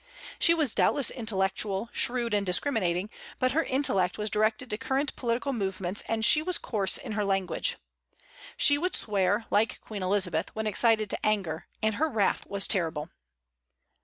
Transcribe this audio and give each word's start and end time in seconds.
She 0.39 0.55
was 0.55 0.73
doubtless 0.73 1.11
intellectual, 1.11 1.89
shrewd, 1.93 2.33
and 2.33 2.43
discriminating; 2.43 3.11
but 3.37 3.51
her 3.51 3.61
intellect 3.63 4.17
was 4.17 4.31
directed 4.31 4.71
to 4.71 4.77
current 4.79 5.15
political 5.15 5.53
movements, 5.53 6.01
and 6.07 6.25
she 6.25 6.41
was 6.41 6.57
coarse 6.57 6.97
in 6.97 7.11
her 7.11 7.23
language. 7.23 7.77
She 8.57 8.79
would 8.79 8.95
swear, 8.95 9.45
like 9.51 9.79
Queen 9.81 10.01
Elizabeth, 10.01 10.55
when 10.55 10.65
excited 10.65 11.07
to 11.11 11.23
anger, 11.23 11.67
and 11.83 11.97
her 12.01 12.09
wrath 12.09 12.47
was 12.47 12.67
terrible. 12.67 13.09